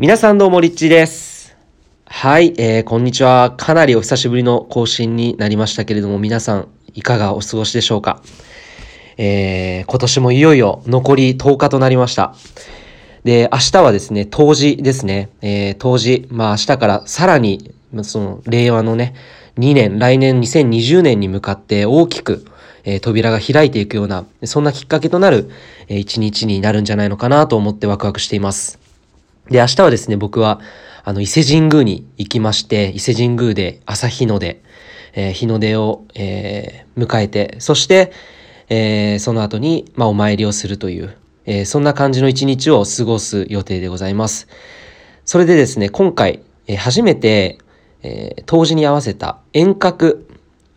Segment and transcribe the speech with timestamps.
[0.00, 1.56] 皆さんどうもリッチーです。
[2.06, 3.56] はい、えー、こんにちは。
[3.56, 8.22] かなりお久しぶりの更新になりましたけれども、皆さんいかがお過ごしでしょうか？
[9.16, 12.36] えー、今年もいよいよ残り10日となりました。
[13.24, 15.30] で、明日はですね、冬至ですね。
[15.42, 19.14] えー、冬至、まあ明日からさらに、その、令和のね、
[19.58, 22.44] 2年、来年2020年に向かって大きく、
[22.84, 25.50] えー扉が開いていくような、そんなきっかけとなる、
[25.88, 28.77] えー一日になるんじゃないのかなと思ってワクワクしています。
[29.50, 30.60] で、明日はですね、僕は、
[31.04, 34.62] あの、伊勢神宮に行きまして、伊勢神宮で朝日の出、
[35.14, 38.12] えー日の出を、えー迎えて、そして、
[38.68, 41.16] えーその後に、まあ、お参りをするという、
[41.46, 44.48] えそんな感じの一日を過ごす予定でございます。
[45.24, 47.58] それでですね、今回、え初めて、
[48.02, 50.28] えー冬至に合わせた遠隔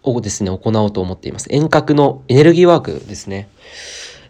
[0.03, 1.47] をですね、行おうと思っています。
[1.51, 3.49] 遠隔のエネルギーワークですね。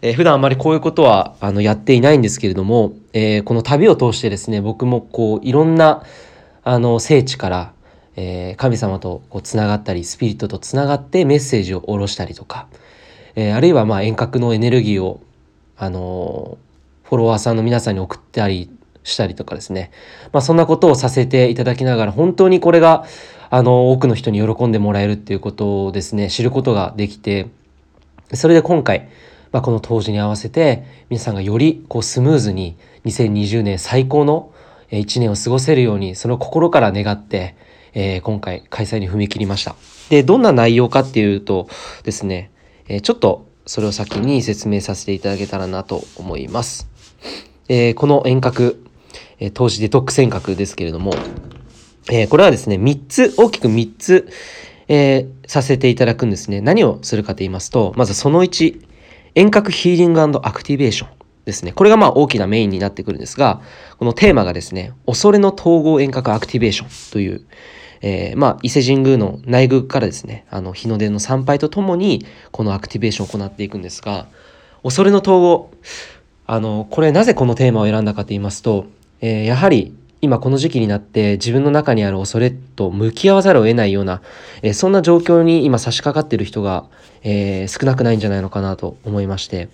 [0.02, 6.04] えー普段あまりこういうことはあのやっていないんですけれども、えーこの旅を通してですね僕もこういろんな
[6.64, 7.72] あの聖地から、
[8.16, 12.66] えー神様とこうつながったりスピリットとつながってメッセージを下ろしたりとか、
[13.36, 15.20] えーあるいはまあ遠隔のエネルギーを
[15.76, 16.58] あの
[17.04, 18.70] フォロワーさんの皆さんに送ったり
[19.04, 19.90] したりとかですね、
[20.32, 23.04] まあ、そんなことをさせていただきながら本当にこれが
[23.50, 27.48] あの多くの人に喜んでもらえるっていうことをですね知ることができて
[28.32, 29.10] それで今回、
[29.52, 34.52] まあ、この当時に合わせて皆さんがよりこうスムーズに2020年最高の
[34.92, 37.56] えー一年を過ごせるようにそれを心から願って、
[37.94, 39.74] えー今回開催に踏み切りました。
[40.10, 41.68] で、どんな内容かっていうと
[42.04, 42.52] ですね、
[42.86, 46.88] えーちょっとそれを先に説明させていただけたらなと思います。
[47.68, 48.84] えーこの遠隔、
[49.40, 51.14] えー投資デトックス遠隔ですけれども、
[52.10, 54.28] えこれはですね、3つ、大きく3つ、
[54.88, 56.60] えさせていただくんですね。
[56.60, 58.78] 何をするかと言いますと、まずその1、
[59.34, 61.10] 遠隔ヒーリングアクティベーション
[61.44, 61.72] ですね。
[61.72, 63.60] これがまあ大きなメインになってくるんですが、
[63.98, 67.46] このテーマがですね、恐れの統合遠隔アクティベーションという、
[68.02, 74.26] えーまあ、伊勢神宮の内宮からですね、あの、日の出の参拝とともに、このアクティベーションを行っていくんですが、
[74.82, 75.70] 恐れの統合、
[76.46, 78.86] あの、これなぜこのテーマを選んだかと言いますと、
[79.20, 79.94] えーやはり
[80.24, 84.22] 今この時期になって自分の中にある恐れと向き合わざるを得ないような、
[84.62, 86.86] えーそんな状況に今差し掛かっている人が、
[87.24, 89.68] えー少なくないんじゃないのかなと思いまして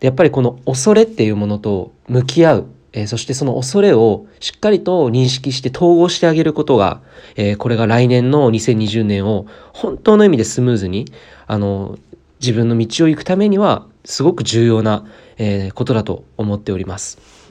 [0.00, 7.00] でやっぱりこの恐れっていうものと向き合う、えーそしてその恐れをしっかりと認識して統合してあげることが、
[7.36, 11.04] えこれが来年の2020年を本当の意味でスムーズに
[11.46, 11.96] あの
[12.40, 15.06] 自分の道を行くためにはすごく重要な、
[15.38, 17.41] えことだと思っております。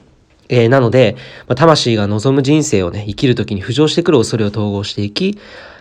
[0.54, 1.16] えーなので、
[1.48, 5.38] まあ、魂が望む人生をね、生きるときに浮上してくる恐れを統合していき、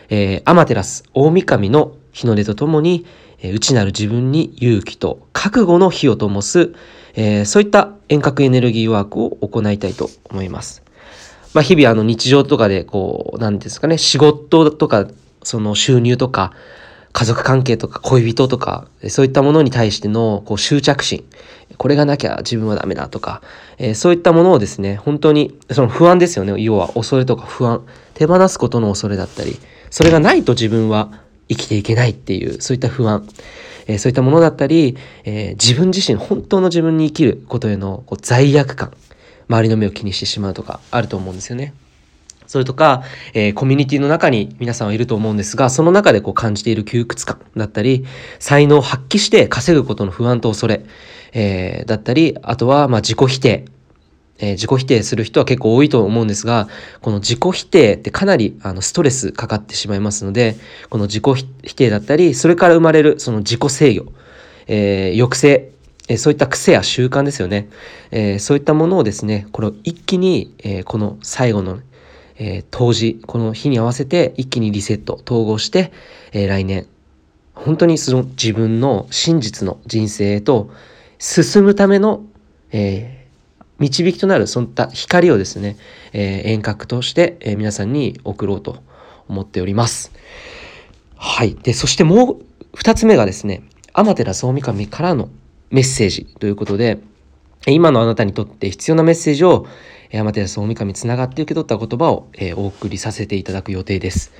[0.09, 3.05] えーアマテラス、大神の日の出とともに、
[3.41, 6.73] えー内なる自分に勇気と覚悟の火を灯す、
[7.15, 10.83] えーそういった遠隔エネルギーワークを行いたいと思います。
[11.53, 15.05] まあ、日々あの日常とかでこう、なんですかね、仕事とか、
[15.43, 16.53] その収入とか、
[17.13, 21.25] 家族関係とか恋人とか、そういったものに対してのこう執着心、
[21.77, 23.41] これがなきゃ自分はダメだとか、
[23.77, 26.61] えーそういったものをですね、本当に、その不安ですよね。
[26.61, 27.81] 要は恐れとか不安、
[28.13, 29.57] 手放すことの恐れだったり、
[29.89, 31.11] それがないと自分は
[31.49, 33.27] 生きていけないっていう、そういった不安、
[33.87, 38.93] えーそういったものだったり、えー自分自身、本当の自分に生きることへのこう罪悪感、
[39.49, 41.73] 周りの目を気にしてしまうとかあると思うんですよね。
[42.51, 43.03] それとか、
[43.33, 48.03] えーコミュニティの中に皆さんはいると思うんですが、その中でこう感じている窮屈感だったり、
[48.39, 50.83] 才能を発揮して稼ぐことの不安と恐れ、
[51.31, 53.63] えーだったり、あとはま自己否定。
[54.39, 56.67] え自己否定する人は結構多いと思うんですが、
[56.99, 60.57] この自己否定ってかなりあのストレスかかってしまいますので、
[60.89, 64.11] この自己否定だったり、それから生まれるその自己制御、
[64.67, 65.71] えー抑制、
[66.09, 67.69] えーそういった癖や習慣ですよね。
[68.11, 71.79] えーそういったものをですね、これを一気に、えこの最後の、
[72.43, 75.91] えー当時、この日に合わせて一気にリセット、統合して、
[76.31, 76.87] えー来年、
[77.53, 80.71] 本当にその自分の真実の人生へと
[81.19, 82.23] 進むための、
[82.71, 83.21] えー
[83.77, 85.75] 導きとなるそういった光をですね、
[86.13, 88.83] え遠隔として、え皆さんに送ろうと
[89.27, 90.11] 思っております。
[91.15, 91.55] はい。
[91.55, 92.37] で、そしてもう
[92.75, 93.63] 二つ目がですね、
[93.93, 95.29] アマテラス大神からの
[95.71, 96.99] メッセージということで、
[97.65, 99.65] 今のあなたにとって必要なメッセージを、
[100.11, 104.31] えーアマテラス大神につながって受け取った言葉を、えーお送りさせていただく予定です。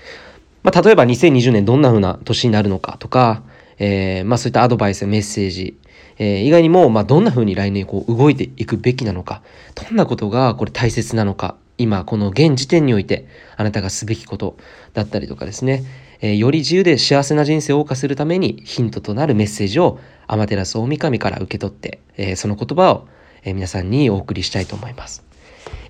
[0.63, 3.41] まあ、例えば2020年どんな風な年になるのかとか、
[3.79, 5.77] えーまあそういったアドバイスやメッセージ、
[6.18, 9.41] えー以外にも、まあどんな風に来年こう動いていくべきなのか、
[9.75, 13.27] どんなことがこれ大切なのか、今この現時点において
[13.57, 14.57] あなたがすべきこと
[14.94, 15.83] だったりとかですね、
[16.21, 23.07] えーより自由で幸せな人生を謳歌するためにヒントとなるメッセージをアマテラス大神から受け取って、えーその言葉を、
[23.44, 25.30] え皆さんにお送りしたいと思います。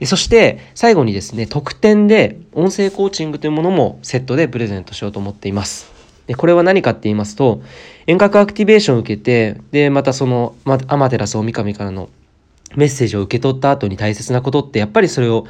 [0.06, 5.92] そして最後にですね、特典で音声コーチングというものもセットでプレゼントしようと思っています。
[6.28, 7.62] でこれは何かって言いますと、
[8.07, 12.10] 遠隔アクティベーションを受けて、で、またその、ま、アマテラス大神からの
[12.75, 15.45] メッセージを受け取った後に大切なことって、やっぱりそれを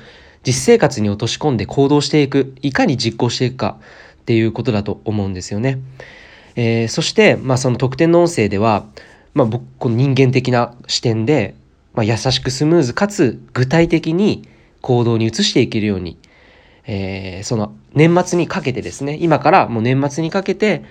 [0.46, 3.78] 実生活に落とし込んで行動していく、いかに実行していくか
[4.22, 5.80] っていうことだと思うんですよね。
[6.56, 8.86] えー、そして、まあ、その特典の音声では、
[9.34, 11.56] まあ、僕この人間的な視点で、
[11.94, 14.48] まあ、優しくスムーズかつ具体的に
[14.82, 16.18] 行動に移していけるように、
[16.86, 20.84] えー、その年末にかけてですね今からもう年末にかけて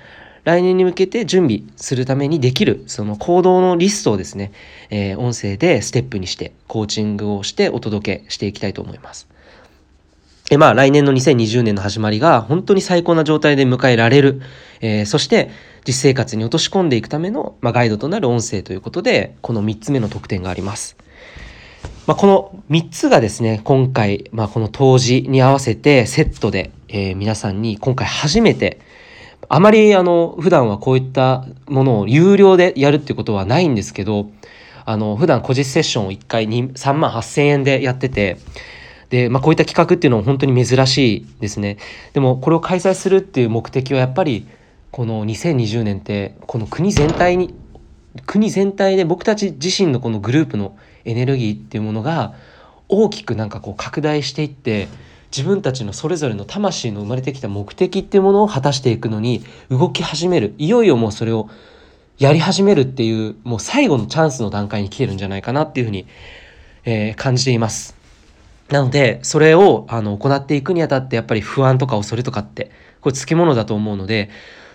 [0.45, 4.53] 来年に向けて準備するためにできるその行動のリストをですね、
[4.89, 9.29] えー、音声でステップにしてコーチングをしてお届けしていきたいと思います。
[10.51, 14.43] えまあ来年の2020年の始まりが本当に最高な状態で迎えられる、
[14.81, 15.51] えー、そして
[15.87, 20.97] 実生活に落とし込んでいくための、まあ、ガイドとなる音声ということでこの3つ目の特典があります。
[22.07, 28.81] まあ、この3つがですね今回、まあ、この当時に合わせてセットで、えー、皆さんに今回初めて
[29.49, 34.29] あまりあの普段はこういったものを有料でやるっていうことはないんですけど
[34.85, 38.39] あの普段個実セッションを1回3万8000円でやってて
[39.11, 41.77] で、まあ、こういった企画っていうのは本当に珍しいですね。
[42.15, 44.47] でもこれを開催するっていう目的はやっぱり
[44.91, 47.55] この2020年ってこの国全体に
[48.27, 52.35] 国全体で僕たち自身のこのグループのエネルギーっていうものが
[52.89, 54.89] 大きくなんかこう拡大していって
[55.37, 61.49] 自分たちのそれぞれの魂の生まれてきた目的っていうものを果たしていくのに動き始めるいよいよもうそれを
[62.19, 66.07] やり始めるっていうもう最後のチャンスの段階に来てるんじゃないかなっていうふうに、
[66.85, 68.00] えー、感じています。
[68.71, 72.71] なので、それをあの行っていくにあたってやっぱり不安とか恐れとかって、
[73.01, 74.31] これつきものだと思うので、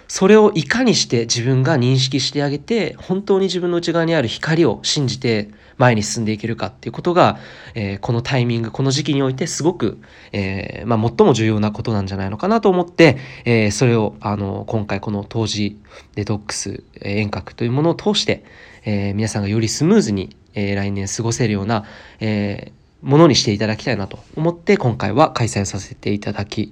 [0.08, 7.40] それをいかにして自分が認識してあげて、本当に自分の内側にある光を信じて前に進んでいけるかっていうことが、
[7.74, 10.00] えー、このタイミング、この時期においてすごく、
[10.32, 15.80] えー、まあ、最も重要なことなんじゃないのかなと思って、えー、それを、あの、今回この当時
[16.16, 18.44] デトックス、遠隔というものを通して、
[18.88, 21.86] え皆さんがよりスムーズに、え来年過ごせるような、
[22.20, 26.72] えーものにしていただきたいなと思って今回は開催させていただき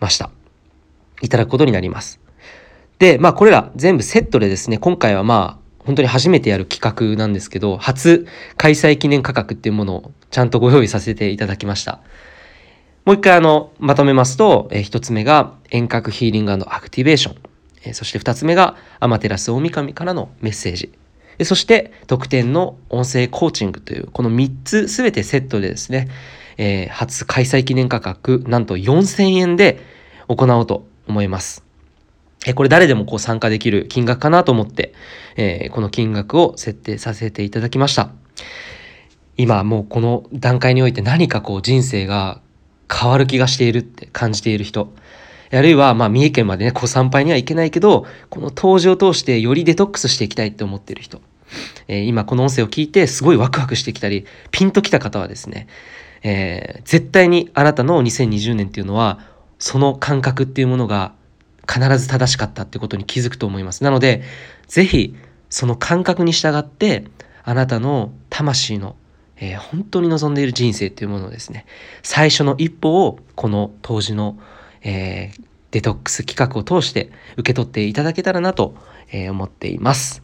[0.00, 0.30] ました。
[1.22, 2.20] いただくことになります。
[2.98, 8.26] で、まあこれら全部セットでですね、今回はまあ本当に初めてやる企画なんですけど、初
[8.56, 12.00] 開催記念価格っていうものをちゃんとご用意させていただきました。
[13.04, 17.36] もう一回あの、まとめますと、えー、一つ目が遠隔ヒーリングアクティベーション。
[17.84, 20.92] えー、そして二つ目がアマテラス大神からのメッセージ。
[21.44, 26.08] そして特典の音声コーチングというこの3つ全てセットでですね、
[26.58, 29.80] えー、初開催記念価格なんと4000円で
[30.28, 31.64] 行おうと思います。
[32.44, 34.94] えこれ誰でもこう参加できる金額かなと思って、
[35.36, 38.10] えー、この金額を設定させていただきました。
[39.36, 42.40] 今もうこの段階において何かこう人生が
[42.92, 44.92] 変わる気がしているって感じている人、
[45.52, 51.20] あるいは、まあ、三重県までね、こう参拝には行けないけど、この当時を通してよりデトックスしていきたいって思ってる人。
[51.88, 55.66] えー、今この音声を聞いてすごいワクワクしてきたり、ピンときた方はですね、
[56.22, 59.20] えー、絶対にあなたの2020年っていうのは、
[59.58, 61.12] その感覚っていうものが
[61.70, 63.84] 必ず正しかったってことに気づくと思います。
[63.84, 64.22] なので、
[64.66, 65.14] ぜひ、
[65.50, 67.04] その感覚に従って、
[67.44, 68.96] あなたの魂の、
[69.36, 71.66] えー、本当に望んでいる人生っていうものをですね、
[72.02, 74.38] 最初の一歩を、この当時の
[74.84, 78.74] えー、デトックス企画を通して受け取っていただけたらなと、
[79.10, 80.22] えー、思っています。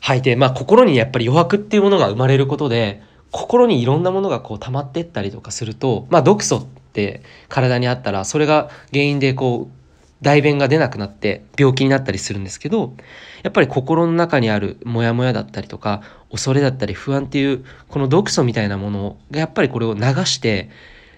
[0.00, 0.22] はい。
[0.22, 9.84] で、まあ、心にやっぱり余白っていうものが生まれることで、心にいろんなものがこう溜まってったりとかすると、まあ、毒素って体にあったら、それが原因でこう、
[10.20, 12.94] 代弁が出なくなって病気になったりするんですけど、
[13.42, 20.70] やっぱり心の中にあるモヤモヤだったりとか、恐れだったり不安っていう、この毒素みたいなものがやっぱりこれを流して、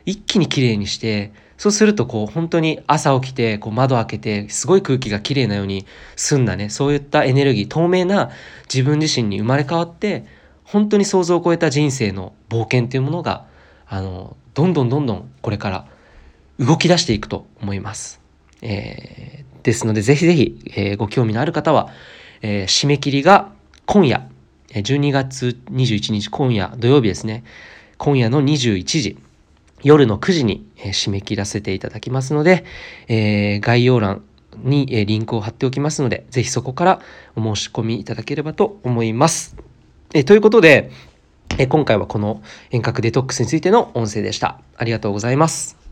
[0.04, 5.86] 一気にきれいにして、そうするとこう本当に朝起きてこう窓開けてすごい空気がきれいなように
[6.16, 6.68] 澄んだね。
[6.68, 8.30] そういったエネルギー透明な
[8.72, 10.26] 自分自身に生まれ変わって
[10.64, 13.46] 本当に想像を超えた人生の冒険っていうものが
[13.86, 15.86] あのどんどんどんどんこれから
[16.58, 18.20] 動き出していくと思います。
[18.62, 21.90] えー、ですのでぜひぜひ、えー、ご興味のある方は、
[22.42, 23.52] えー、締め切りが
[23.86, 24.28] 今夜。
[24.70, 27.44] 12月21日今夜土曜日ですね。
[27.96, 29.18] 今夜の21時。
[29.82, 32.64] 夜の9時に、え締め切らせていただきますので、
[33.08, 34.22] えー、概要欄
[34.56, 37.00] に、えリンクを貼っておきますので、ぜひそこから
[37.36, 39.56] お申し込みいただければと思います。
[40.14, 40.90] えということで、
[41.58, 44.60] え今回はこの遠隔デトックスについての音声でした。
[44.76, 45.85] ありがとうございます。